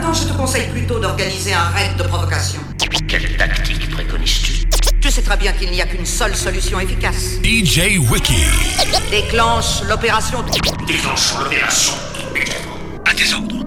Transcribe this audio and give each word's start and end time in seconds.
Attends, 0.00 0.14
je 0.14 0.28
te 0.28 0.32
conseille 0.32 0.66
plutôt 0.70 0.98
d'organiser 0.98 1.52
un 1.52 1.68
raid 1.74 1.94
de 1.98 2.04
provocation. 2.04 2.60
Quelle 3.06 3.36
tactique 3.36 3.90
préconises-tu? 3.90 4.66
Tu 4.98 5.10
sais 5.10 5.20
très 5.20 5.36
bien 5.36 5.52
qu'il 5.52 5.70
n'y 5.70 5.82
a 5.82 5.84
qu'une 5.84 6.06
seule 6.06 6.34
solution 6.34 6.80
efficace. 6.80 7.34
DJ 7.44 7.98
Wiki. 8.10 8.46
Déclenche 9.10 9.82
l'opération. 9.86 10.42
Déclenche 10.86 11.34
l'opération 11.38 11.92
immédiatement. 12.30 12.76
À 13.04 13.12
tes 13.12 13.34
ordres. 13.34 13.59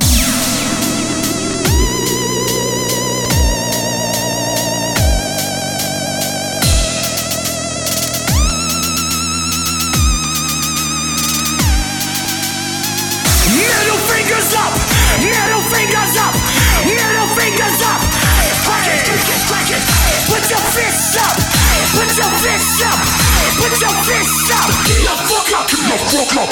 Put 20.44 20.52
your 20.52 20.60
fists 20.60 21.16
up. 21.16 21.38
Put 21.96 22.18
your 22.20 22.28
up. 22.84 23.00
Put 23.56 23.80
your 23.80 23.96
up. 24.52 24.76
Fuck 25.32 25.48
fuck 26.12 26.36
up. 26.36 26.50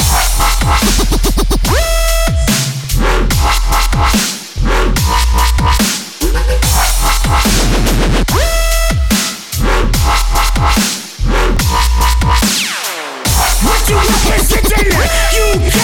What 13.66 13.82
you 13.90 13.98
representing? 13.98 14.88
UK, 15.36 15.76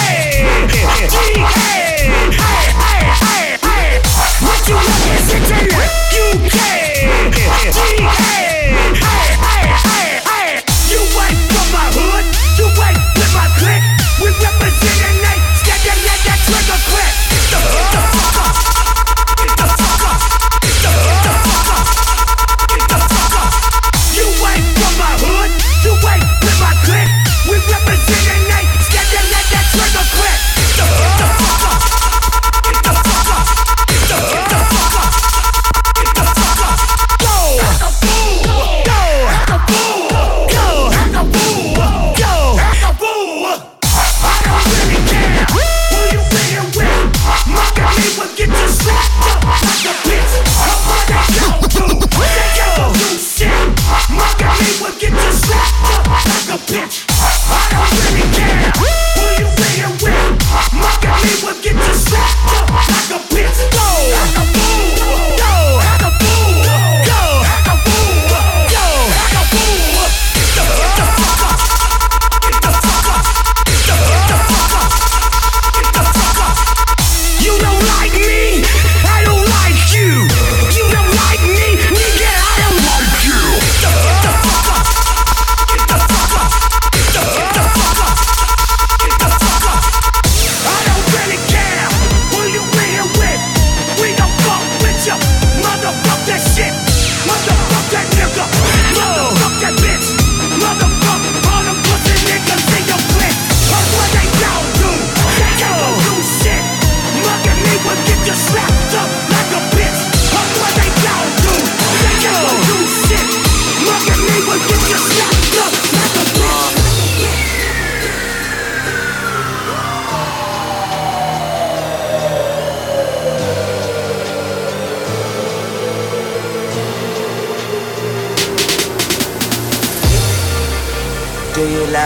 DA, 1.11 1.43
hey. 1.43 2.07
What 4.39 4.63
you? 4.69 5.96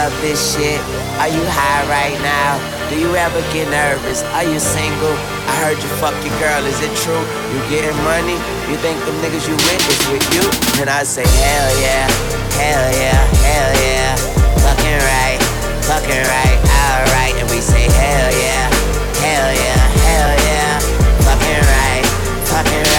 love 0.02 0.20
this 0.20 0.54
shit? 0.54 0.80
Are 1.22 1.30
you 1.30 1.42
high 1.46 1.86
right 1.86 2.18
now? 2.26 2.58
Do 2.90 2.98
you 2.98 3.14
ever 3.14 3.38
get 3.54 3.70
nervous? 3.70 4.26
Are 4.34 4.42
you 4.42 4.58
single? 4.58 5.14
I 5.46 5.54
heard 5.62 5.78
you 5.78 5.90
fuck 6.02 6.16
your 6.26 6.34
girl, 6.42 6.66
is 6.66 6.74
it 6.82 6.90
true? 7.06 7.22
You 7.54 7.58
getting 7.70 7.94
money? 8.02 8.34
You 8.66 8.76
think 8.82 8.98
them 9.06 9.14
niggas 9.22 9.46
you 9.46 9.54
with 9.54 9.92
is 9.94 10.02
with 10.10 10.26
you? 10.34 10.44
And 10.82 10.90
I 10.90 11.06
say, 11.06 11.22
hell 11.22 11.70
yeah, 11.78 12.06
hell 12.58 12.88
yeah, 12.98 13.20
hell 13.46 13.72
yeah. 13.78 14.10
Fucking 14.66 15.00
right, 15.06 15.38
fucking 15.86 16.24
right, 16.34 16.58
alright. 16.82 17.34
And 17.38 17.46
we 17.54 17.62
say, 17.62 17.86
hell 17.86 18.30
yeah, 18.42 18.66
hell 19.22 19.50
yeah, 19.54 19.82
hell 20.02 20.32
yeah. 20.50 20.82
Fucking 21.30 21.62
right, 21.78 22.04
fucking 22.50 22.86
right. 22.90 22.91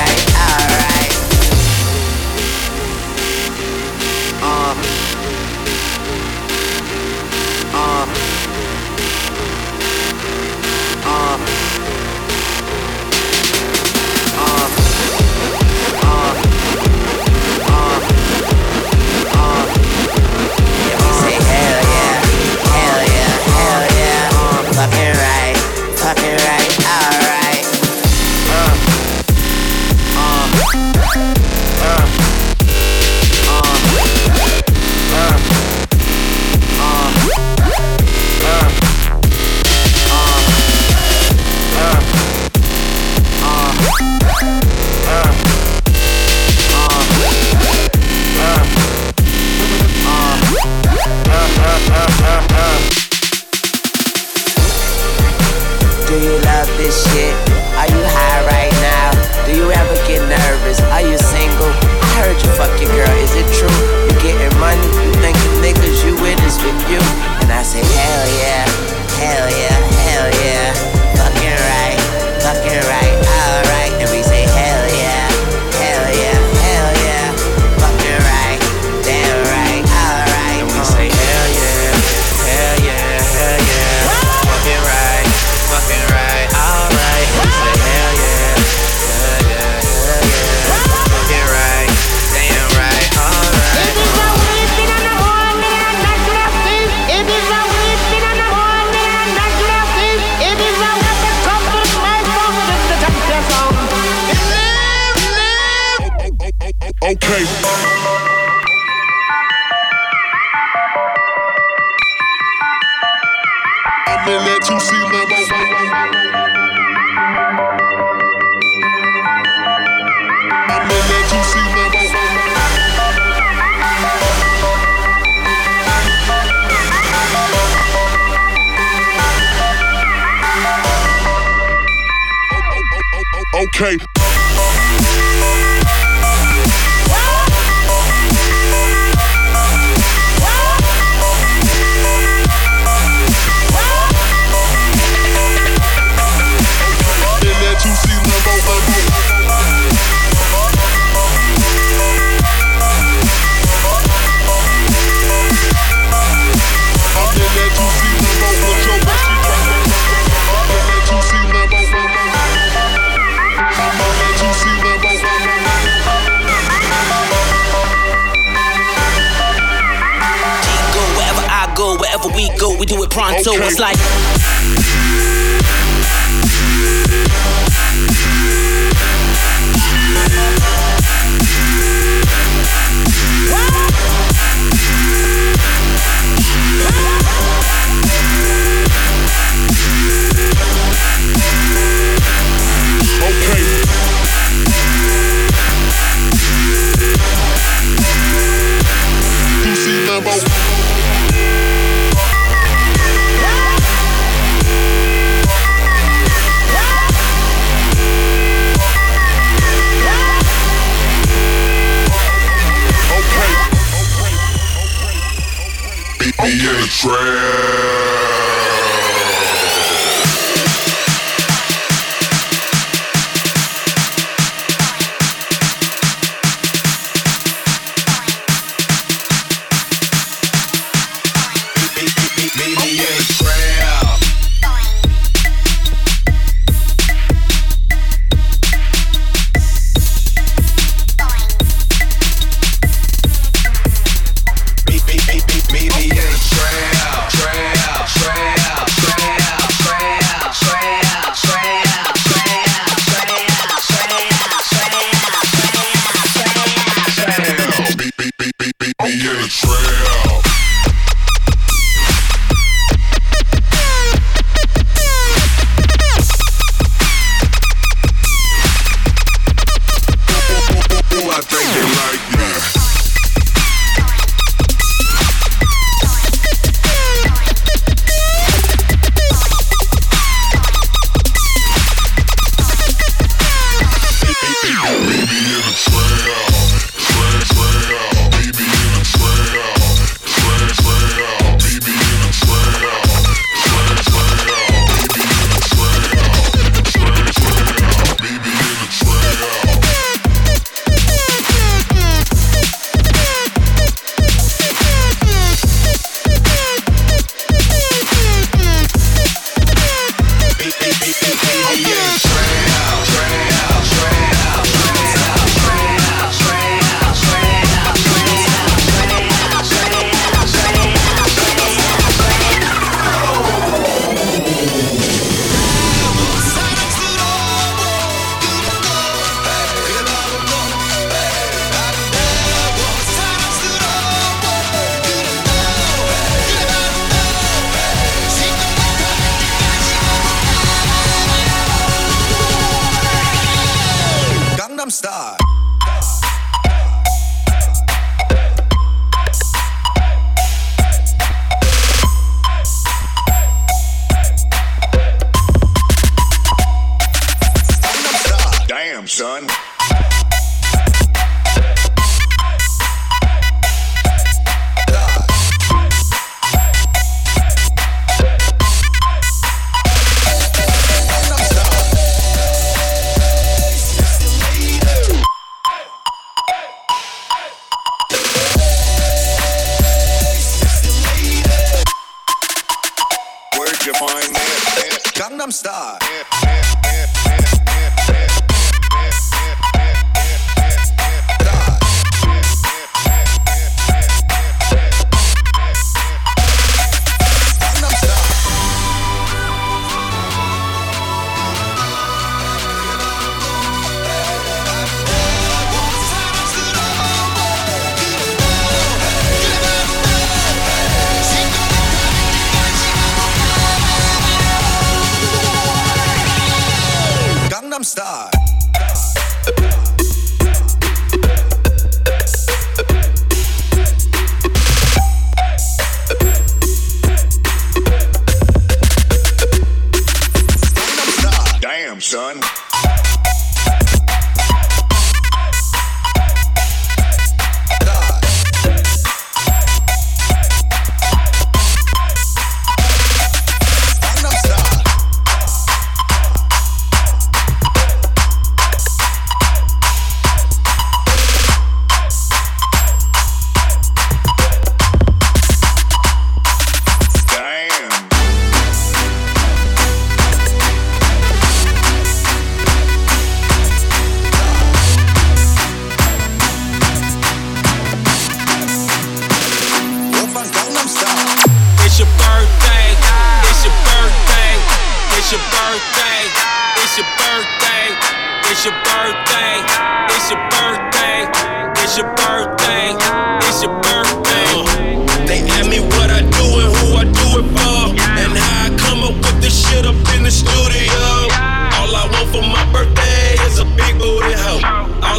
It's 173.65 173.80
like 173.80 174.32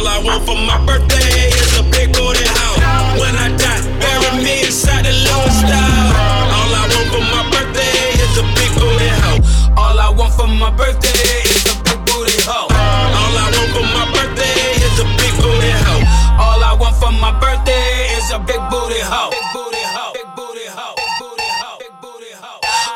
All 0.05 0.11
I 0.11 0.21
want 0.21 0.45
for 0.45 0.53
my 0.53 0.77
birthday 0.85 1.49
is 1.49 1.79
a 1.79 1.83
big 1.89 2.13
booty 2.13 2.45
house. 2.45 2.77
When 3.17 3.33
I 3.41 3.49
die, 3.57 3.81
bury 3.97 4.37
me 4.37 4.61
inside 4.61 5.01
the 5.01 5.09
Lone 5.25 5.49
Star. 5.49 5.81
All 6.53 6.73
I 6.77 6.85
want 6.93 7.09
for 7.09 7.25
my 7.33 7.41
birthday 7.49 8.13
is 8.21 8.37
a 8.37 8.45
big 8.53 8.69
booty 8.77 9.09
house. 9.09 9.41
All 9.73 9.97
I 9.97 10.13
want 10.13 10.31
for 10.37 10.45
my 10.45 10.69
birthday 10.69 11.41
is 11.49 11.65
a 11.65 11.81
big 11.89 12.05
booty 12.05 12.37
house. 12.45 12.69
All 12.69 13.33
I 13.33 13.49
want 13.49 13.73
for 13.73 13.81
my 13.81 14.05
birthday 14.13 14.77
is 14.77 14.93
a 15.01 15.09
big 15.17 15.33
booty 15.41 15.73
house. 15.73 16.05
All 16.37 16.61
I 16.61 16.77
want 16.77 16.95
for 17.01 17.09
my 17.09 17.33
birthday 17.41 18.13
is 18.13 18.29
a 18.29 18.37
big 18.37 18.61
booty 18.69 19.01
house. 19.01 19.33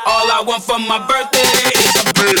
All 0.06 0.30
I 0.30 0.44
want 0.46 0.62
for 0.62 0.78
my 0.78 1.02
birthday 1.10 1.42
is 1.74 1.90
a 1.98 2.06
big 2.14 2.38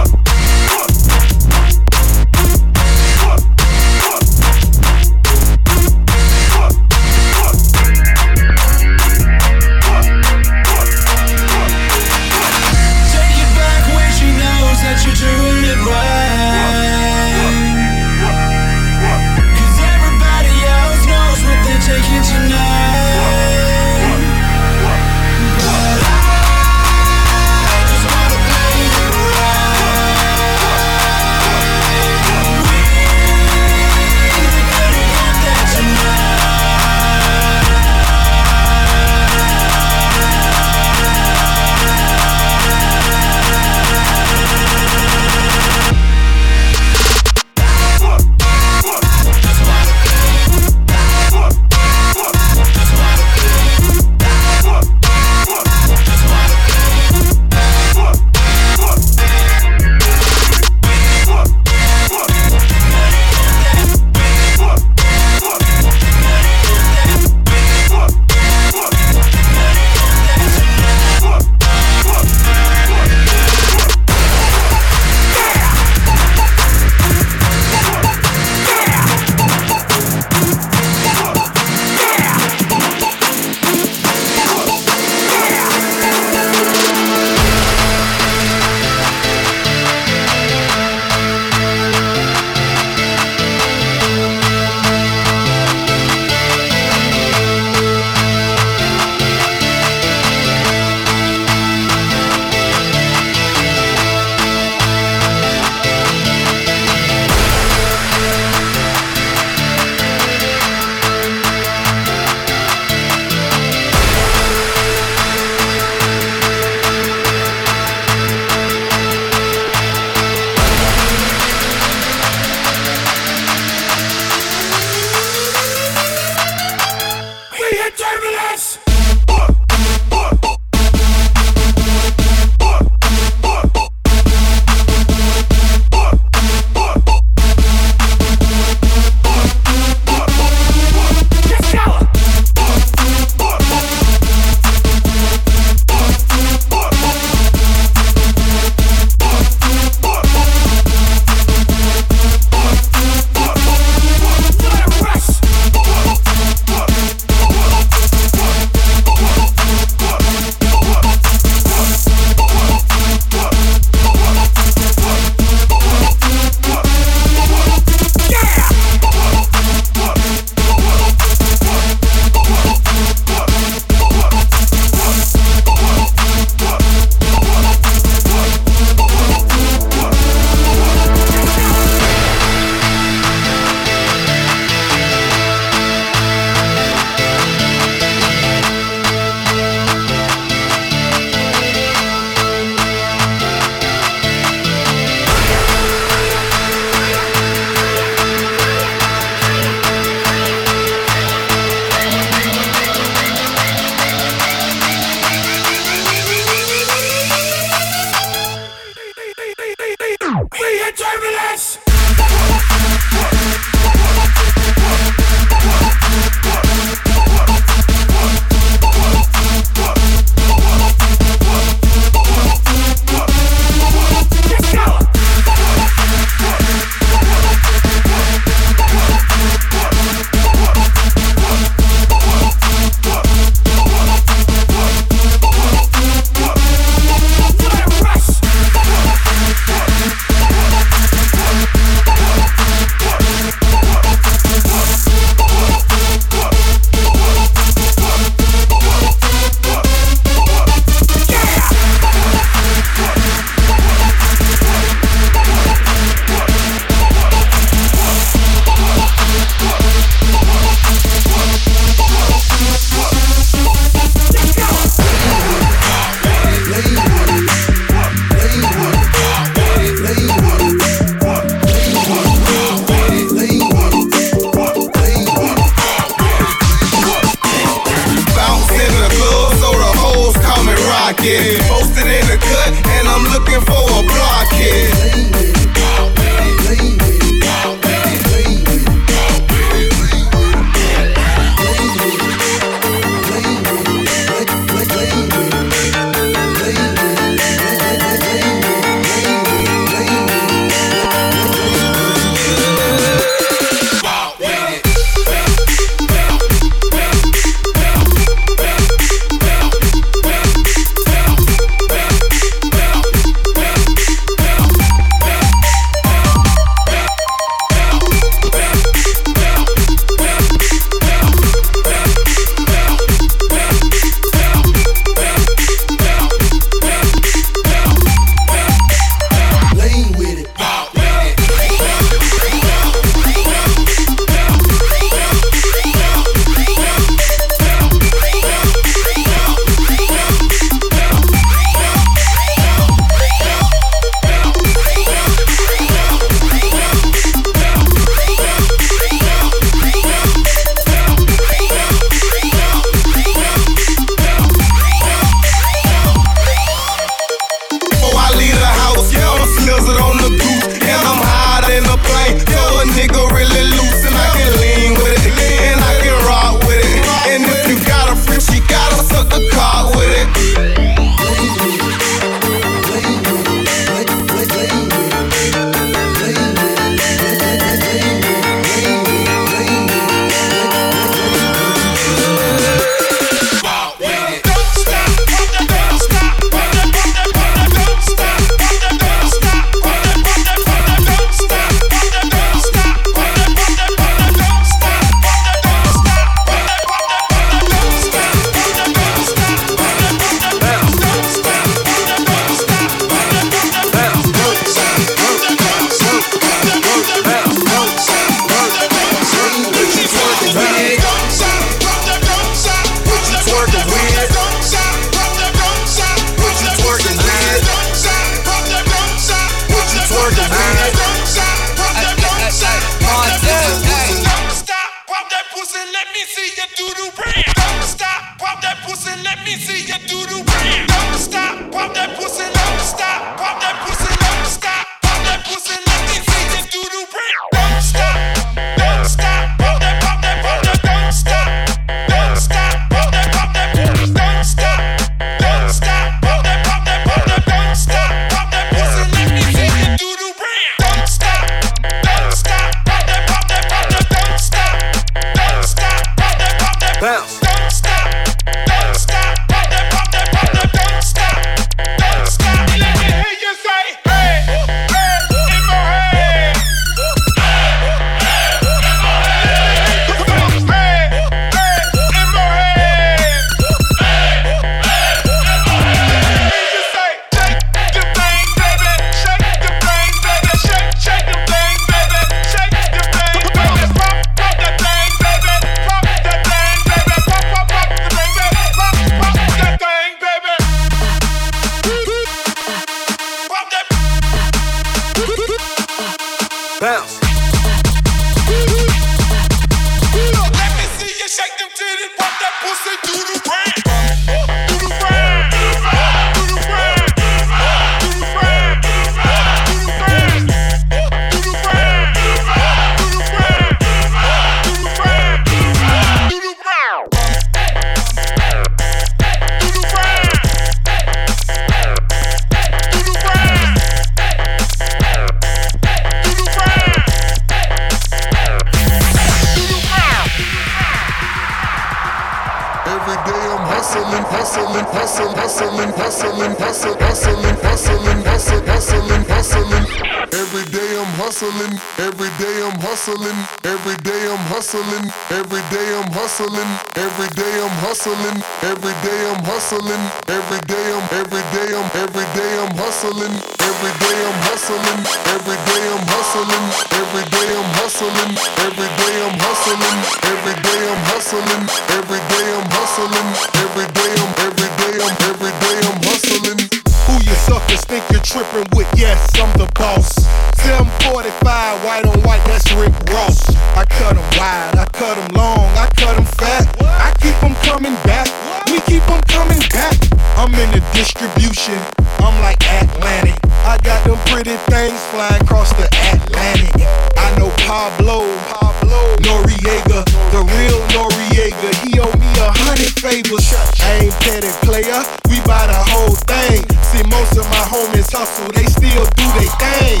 cut 574.18 574.34
'em 574.34 574.38
wide, 574.38 574.78
I 574.78 574.86
cut 574.98 575.18
'em 575.18 575.28
long, 575.36 575.70
I 575.76 575.86
cut 575.96 576.16
'em 576.16 576.26
fat. 576.38 576.66
I 576.80 577.12
keep 577.20 577.42
'em 577.42 577.54
coming 577.62 577.96
back, 578.04 578.28
we 578.70 578.80
keep 578.80 579.08
'em 579.10 579.22
coming 579.28 579.62
back. 579.70 579.96
I'm 580.36 580.54
in 580.54 580.70
the 580.70 580.82
distribution, 580.92 581.78
I'm 582.20 582.40
like 582.40 582.62
Atlantic. 582.82 583.38
I 583.64 583.76
got 583.82 584.02
them 584.04 584.18
pretty 584.26 584.56
things 584.70 585.00
flying 585.10 585.42
across 585.42 585.70
the 585.74 585.88
Atlantic. 586.12 586.86
I 587.16 587.36
know 587.38 587.50
Pablo, 587.66 588.24
Pablo 588.48 589.16
Noriega, 589.26 590.04
the 590.32 590.42
real 590.56 590.80
Noriega. 590.94 591.70
He 591.82 592.00
owe 592.00 592.16
me 592.18 592.30
a 592.38 592.50
hundred 592.64 592.92
favors. 592.98 593.52
I 593.82 593.92
ain't 594.02 594.14
petty 594.20 594.52
player, 594.62 595.02
we 595.28 595.40
buy 595.40 595.66
the 595.66 595.82
whole 595.92 596.16
thing. 596.32 596.64
See, 596.90 597.02
most 597.10 597.36
of 597.36 597.46
my 597.50 597.64
homies 597.72 598.10
hustle, 598.12 598.50
they 598.54 598.66
still 598.66 599.04
do 599.18 599.26
they 599.38 599.50
thing. 599.62 600.00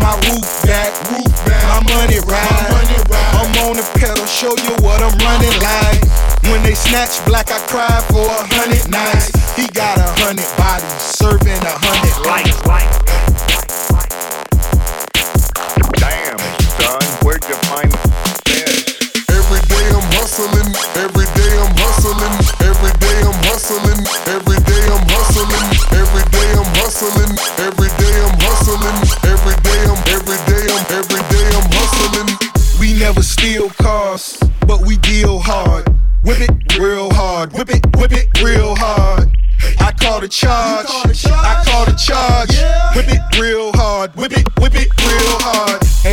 My 0.00 0.14
roof 0.28 0.48
back, 0.66 0.92
roof 1.10 1.32
back, 1.46 1.62
my 1.68 1.80
money 1.94 2.20
ride, 2.20 2.70
my 2.70 2.82
money 2.82 2.98
ride. 3.08 3.25
I'm 3.46 3.70
on 3.70 3.76
the 3.78 3.86
pedal, 3.94 4.26
show 4.26 4.50
you 4.50 4.74
what 4.82 4.98
I'm 4.98 5.14
running 5.22 5.54
like. 5.62 6.02
When 6.50 6.66
they 6.66 6.74
snatch 6.74 7.22
black, 7.30 7.46
I 7.46 7.62
cry 7.70 8.02
for 8.10 8.26
a 8.26 8.42
hundred 8.50 8.90
nights. 8.90 9.30
He 9.54 9.70
got 9.70 10.02
a 10.02 10.08
hundred 10.18 10.50
bodies, 10.58 10.90
serving 11.14 11.62
a 11.62 11.74
hundred 11.78 12.26
lives. 12.26 12.58
Damn, 15.94 16.42
son, 16.74 17.06
where'd 17.22 17.46
you 17.46 17.54
find 17.70 17.86
this? 17.86 18.10
Every 19.30 19.62
day 19.70 19.86
I'm 19.94 20.02
hustling, 20.18 20.66
every 20.98 21.30
day 21.38 21.54
I'm 21.54 21.70
hustling, 21.78 22.34
every 22.66 22.90
day 22.98 23.18
I'm 23.22 23.38
hustling, 23.46 24.02
every 24.26 24.58
day 24.66 24.82
I'm 24.90 25.06
hustling, 25.06 25.54
every 25.94 26.26
day 26.34 26.50
I'm 26.50 26.66
hustling, 26.82 27.30
every 27.62 27.94
steal 33.46 33.70
cars, 33.70 34.40
but 34.66 34.84
we 34.84 34.96
deal 34.96 35.38
hard. 35.38 35.86
Whip 36.24 36.40
it 36.40 36.50
real 36.80 37.12
hard, 37.12 37.52
whip 37.52 37.70
it, 37.70 37.86
whip 37.96 38.10
it 38.10 38.26
real 38.42 38.74
hard. 38.74 39.30
I 39.78 39.92
call 39.92 40.20
the 40.20 40.26
charge, 40.26 40.86
I 40.90 41.62
call 41.64 41.84
the 41.84 41.92
charge. 41.92 42.50
Whip 42.96 43.06
it 43.08 43.40
real 43.40 43.70
hard, 43.74 44.16
whip 44.16 44.32
it, 44.32 44.48
whip 44.58 44.74
it 44.74 44.88
real 45.00 45.38
hard. 45.38 45.65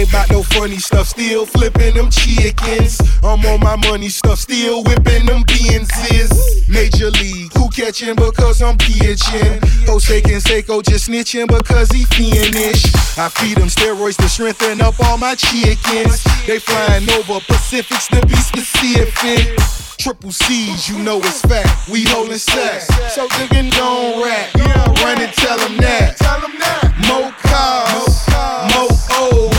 Ain't 0.04 0.12
about 0.12 0.30
no 0.32 0.44
funny 0.44 0.80
stuff, 0.80 1.08
still 1.08 1.46
flipping 1.46 1.96
them 1.96 2.10
chickens. 2.10 3.00
I'm 3.24 3.46
on 3.46 3.62
my 3.62 3.78
money 3.88 4.10
stuff, 4.10 4.40
still 4.40 4.84
whipping 4.84 5.26
them 5.26 5.44
Benzes. 5.46 6.68
Major 6.68 7.10
league, 7.12 7.54
who 7.54 7.70
catching 7.70 8.14
because 8.16 8.62
I'm 8.62 8.78
pitching? 8.78 9.62
Jose 9.88 10.22
Canseco 10.22 10.84
just 10.84 11.10
snitching 11.10 11.48
because 11.48 11.90
he 11.92 12.04
fiendish. 12.04 12.84
I 13.18 13.30
feed 13.30 13.56
them 13.56 13.70
steroids 13.70 14.18
to 14.18 14.28
strengthen 14.28 14.82
up 14.82 14.96
all 15.06 15.18
my 15.18 15.36
chickens. 15.36 16.22
They 16.48 16.60
flying 16.60 17.10
over 17.12 17.40
Pacifics 17.48 18.08
to 18.10 18.26
be 18.28 18.36
specific. 18.36 19.58
Triple 19.98 20.34
C's, 20.34 20.90
you 20.90 21.00
know 21.00 21.20
it's 21.20 21.42
fact. 21.44 21.88
We 21.88 22.04
holding 22.10 22.38
sacks. 22.40 22.88
So 23.16 23.26
nigga 23.30 23.72
don't 23.72 24.22
rap. 24.22 24.54
Run 25.00 25.22
and 25.22 25.32
tell 25.32 25.58
them 25.60 25.78
that. 25.78 26.20
More 27.08 27.32
cars, 27.40 28.28
more 28.76 28.92
O's, 29.16 29.53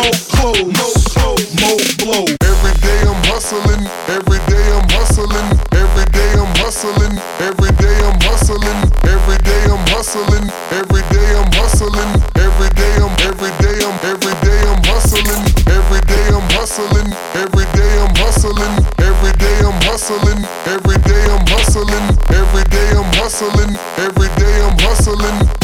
more 0.00 0.16
clothes, 0.32 1.12
more 1.60 1.76
blow. 2.00 2.24
Every 2.40 2.74
day 2.80 3.00
I'm 3.04 3.20
hustling, 3.28 3.84
every 4.08 4.40
day 4.48 4.64
I'm 4.72 4.88
hustling, 4.96 5.48
every 5.76 6.06
day 6.16 6.30
I'm 6.40 6.48
hustling, 6.56 7.12
every 7.44 7.72
day 7.76 7.96
I'm 8.00 8.16
hustling, 8.24 8.80
every 9.04 9.36
day 9.44 9.60
I'm 9.68 9.84
hustling, 9.92 10.46
every 10.72 11.02
day 11.12 11.28
I'm 11.36 11.52
hustling, 11.52 12.12
every 12.40 12.70
day 12.80 12.94
I'm 12.96 13.12
every 13.28 13.52
day 13.60 13.76
I'm 13.84 13.96
every 14.00 14.34
day 14.40 14.60
I'm 14.72 14.80
hustling, 14.88 15.44
every 15.68 16.00
day 16.08 16.24
I'm 16.32 16.48
hustling, 16.56 17.08
every 17.36 17.66
day 17.76 17.92
I'm 18.00 18.14
hustling, 18.16 18.72
every 19.04 19.32
day 19.36 19.56
I'm 19.68 19.76
hustling, 19.84 20.40
every 20.64 20.96
day 21.04 21.20
I'm 21.28 21.44
hustling, 21.52 22.08
every 22.40 22.64
day 22.72 22.88
I'm 22.96 23.04
hustling, 23.20 23.76
every 24.00 24.28
day 24.40 24.54
I'm 24.64 24.76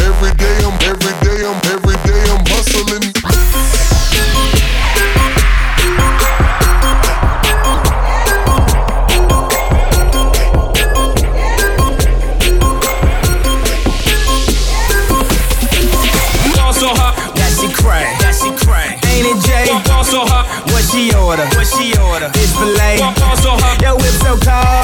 every 0.04 0.32
day 0.36 0.56
I'm 0.60 0.76
every 0.84 1.14
day 1.24 1.40
I'm 1.48 1.56
every 1.72 1.85
so 24.42 24.50
cold. 24.50 24.75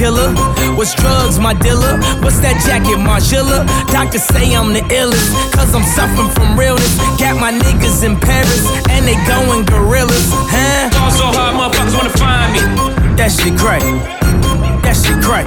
Killer? 0.00 0.32
Was 0.80 0.94
drugs 0.94 1.38
my 1.38 1.52
dealer? 1.52 2.00
What's 2.24 2.40
that 2.40 2.56
jacket, 2.64 2.96
Margiela? 2.96 3.68
Doctors 3.92 4.24
say 4.24 4.56
I'm 4.56 4.72
the 4.72 4.80
illest, 4.88 5.28
cause 5.52 5.74
I'm 5.76 5.84
suffering 5.92 6.32
from 6.32 6.56
realness. 6.58 6.96
Got 7.20 7.36
my 7.36 7.52
niggas 7.52 8.00
in 8.00 8.16
Paris, 8.16 8.64
and 8.88 9.04
they 9.04 9.20
going 9.28 9.68
gorillas, 9.68 10.24
huh? 10.48 10.88
Also 11.04 11.28
hot. 11.36 11.52
Motherfuckers 11.52 11.92
wanna 11.92 12.16
find 12.16 12.48
me. 12.56 12.60
That 13.20 13.28
shit 13.28 13.52
crack. 13.60 13.84
That 14.80 14.96
shit 14.96 15.20
crack. 15.20 15.44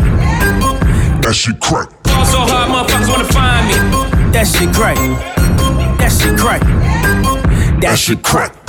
That 1.25 1.33
shit 1.33 1.59
crack. 1.59 1.89
Also 2.13 2.37
hot. 2.45 2.69
Motherfuckers 2.69 3.09
wanna 3.09 3.33
find 3.33 3.65
me. 3.65 3.73
That 4.37 4.45
shit 4.45 4.69
crack. 4.69 5.01
That 5.97 6.13
shit 6.13 6.37
crack. 6.37 6.61
That 7.81 7.97
shit 7.97 8.21
crack. 8.21 8.62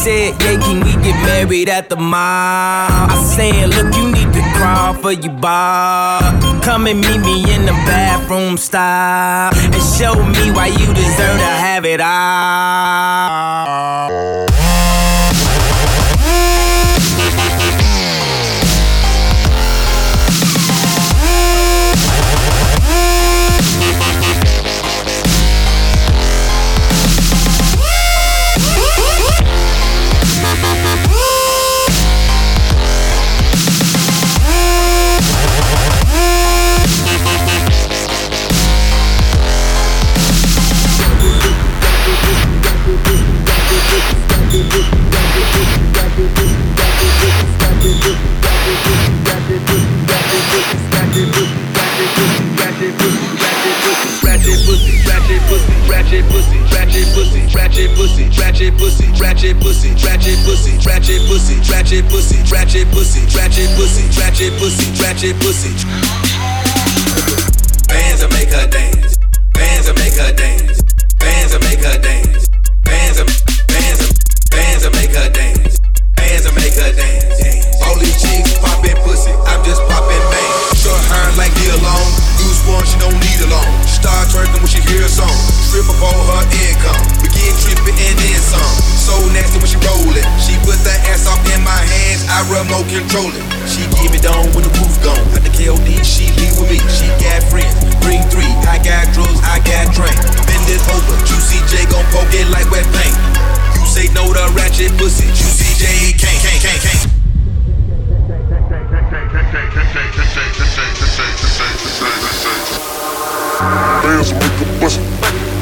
Said, 0.00 0.32
yeah, 0.42 0.56
can 0.58 0.80
we 0.82 0.92
get 1.02 1.14
married 1.26 1.68
at 1.68 1.90
the 1.90 1.96
mall? 1.96 2.88
I 2.88 3.22
said, 3.36 3.68
look, 3.68 3.94
you 3.94 4.10
need 4.10 4.32
to 4.32 4.40
crawl 4.56 4.94
for 4.94 5.12
your 5.12 5.34
bar. 5.34 6.22
Come 6.62 6.86
and 6.86 7.00
meet 7.00 7.18
me 7.20 7.42
in 7.54 7.66
the 7.66 7.72
bathroom 7.84 8.56
style 8.56 9.52
and 9.54 9.82
show 9.98 10.14
me 10.14 10.52
why 10.52 10.68
you 10.68 10.86
deserve 10.94 11.36
to 11.38 11.52
have 11.66 11.84
it 11.84 12.00
all. 12.00 12.10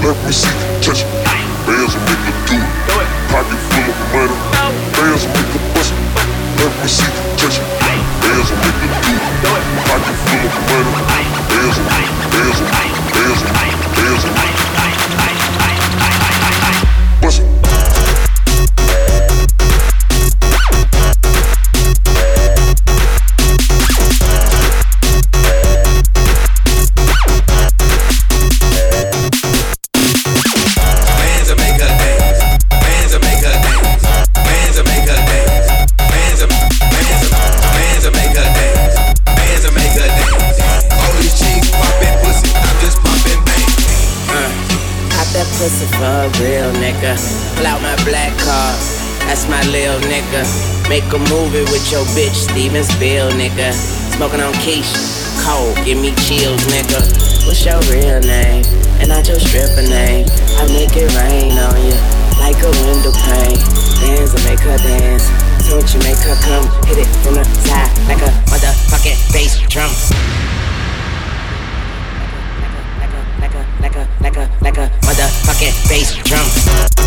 Let 0.09 0.17
me 0.25 0.33
see 0.33 0.49
you 0.49 0.81
touch 0.81 1.05
it. 1.05 1.09
Bands 1.69 1.93
will 1.93 2.01
make 2.09 2.25
her 2.25 2.37
do 2.49 2.57
it. 2.57 3.09
Pocket 3.29 3.61
full 3.69 3.93
of 3.93 4.01
money. 4.09 4.33
Bands 4.97 5.29
will 5.29 5.37
make 5.37 5.53
her 5.53 5.61
bust 5.77 5.93
it. 5.93 6.01
Let 6.65 6.73
me 6.81 6.89
see 6.89 7.05
you 7.05 7.37
touch 7.37 7.61
it. 7.61 7.69
Bands 8.25 8.49
will 8.49 8.57
make 8.57 8.81
her 8.81 9.03
do 9.05 9.13
it. 9.53 9.65
Pocket 9.85 10.17
full 10.25 10.49
of 10.49 10.65
money. 10.65 11.29
Bands 11.53 11.77
will, 11.77 11.93
bands 11.93 12.57
will, 12.57 12.73
bands 12.73 13.41
will, 13.45 13.53
bands 13.53 14.25
will. 14.25 14.33
Bust 14.33 14.48
Make 50.89 51.05
a 51.13 51.19
movie 51.29 51.69
with 51.69 51.85
your 51.93 52.05
bitch, 52.17 52.49
Steven 52.49 52.83
Spiel 52.83 53.29
nigga. 53.37 53.73
Smoking 54.17 54.41
on 54.41 54.55
Keisha, 54.65 54.97
cold, 55.45 55.77
give 55.85 56.01
me 56.01 56.17
chills 56.25 56.65
nigga. 56.73 57.05
What's 57.45 57.61
your 57.65 57.77
real 57.93 58.21
name? 58.25 58.65
And 58.97 59.09
not 59.09 59.29
your 59.29 59.39
stripper 59.39 59.85
name. 59.85 60.25
I 60.57 60.65
make 60.73 60.97
it 60.97 61.13
rain 61.13 61.53
on 61.61 61.77
you, 61.85 61.93
like 62.41 62.57
a 62.65 62.73
window 62.89 63.13
pane. 63.13 63.61
Dance 64.01 64.33
and 64.33 64.45
make 64.49 64.61
her 64.61 64.79
dance. 64.79 65.29
What 65.69 65.93
you 65.93 66.01
make 66.01 66.17
her 66.25 66.37
come, 66.41 66.65
hit 66.89 67.05
it 67.05 67.09
from 67.21 67.35
the 67.35 67.45
side 67.45 67.93
like 68.09 68.23
a 68.23 68.33
motherfucking 68.49 69.33
bass 69.33 69.61
drum. 69.69 69.93
Like 72.99 73.13
a, 73.13 73.23
Like 73.39 73.55
a, 73.55 73.69
like 73.83 73.97
a, 73.97 74.09
like 74.23 74.37
a, 74.39 74.65
like 74.65 74.79
a 74.79 74.89
motherfucking 75.05 75.89
bass 75.91 76.17
drum. 76.25 76.98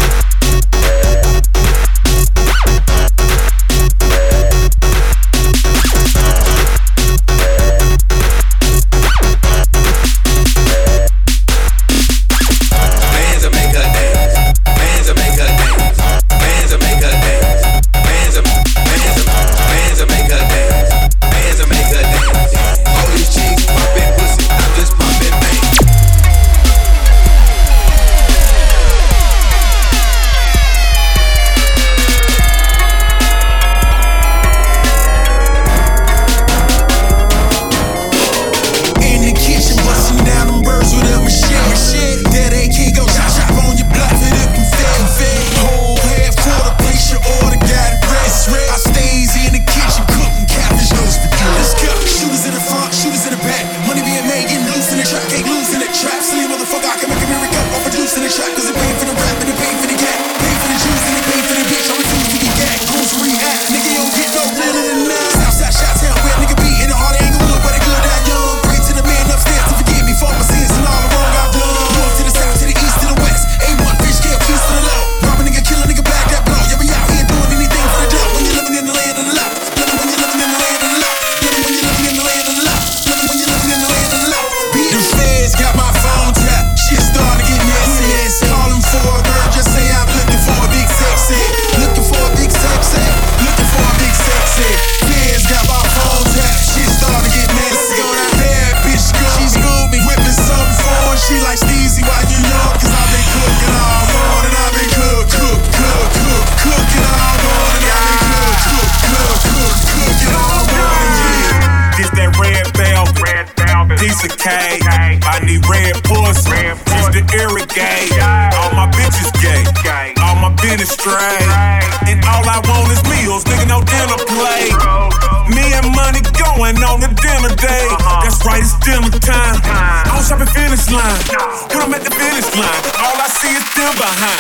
finish 130.72 130.92
line. 130.92 131.20
Put 131.68 131.82
them 131.84 131.94
at 131.94 132.04
the 132.04 132.12
finish 132.12 132.48
line. 132.56 132.84
All 133.04 133.18
I 133.20 133.28
see 133.28 133.52
is 133.52 133.68
them 133.76 133.92
behind. 134.00 134.40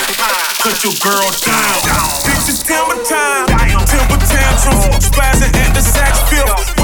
Cut 0.63 0.79
your 0.83 0.95
girl 1.03 1.27
down. 1.43 1.75
Bitch, 2.23 2.47
it's 2.47 2.63
timber 2.63 3.03
time. 3.03 3.47
Timber 3.83 4.19
tantrum. 4.23 4.95
Spazzing 5.01 5.51
at 5.51 5.73
the 5.75 5.81
sax 5.81 6.19
field. 6.31 6.80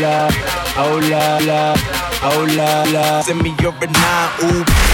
la, 0.00 0.28
oh 0.76 1.00
la 1.10 1.38
la, 1.40 1.74
oh. 2.22 3.22
Send 3.22 3.42
me 3.42 3.54
your 3.60 3.72
banana, 3.72 4.30
ooh. 4.44 4.89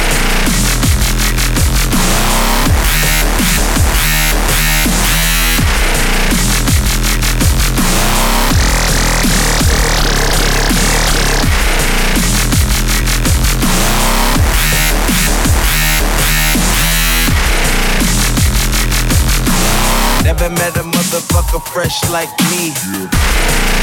Never 20.39 20.55
met 20.55 20.77
a 20.77 20.83
motherfucker 20.83 21.63
fresh 21.73 22.11
like 22.11 22.29
me. 22.51 22.75
Yeah. 22.93 23.76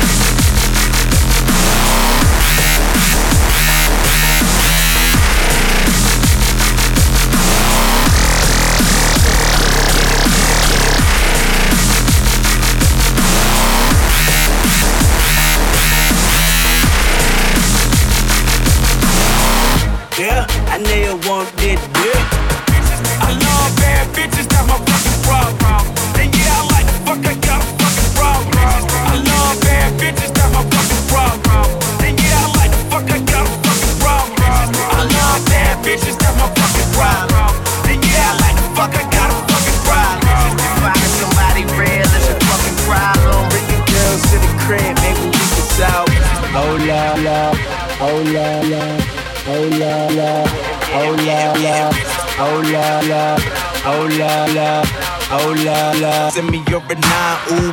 Send 56.34 56.50
me 56.50 56.64
your 56.68 56.82
nine, 56.82 57.40
ooh. 57.52 57.72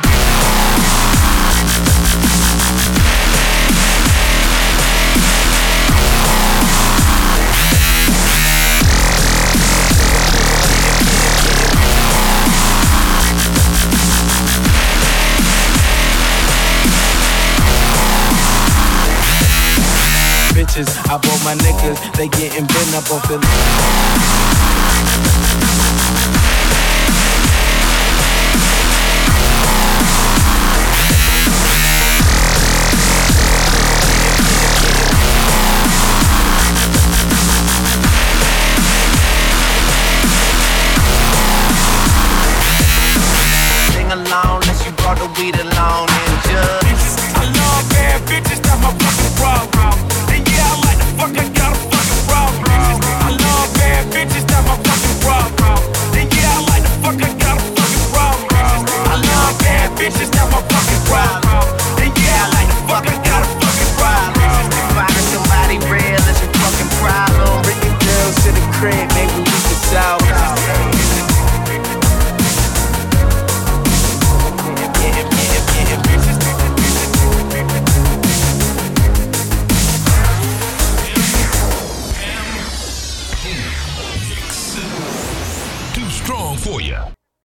Bitches, 20.53 20.95
I 21.09 21.17
bought 21.17 21.43
my 21.43 21.55
niggas, 21.55 21.97
they 22.15 22.27
getting 22.27 22.67
bent 22.67 22.93
up 22.93 23.09
off 23.09 23.27
the. 23.27 23.39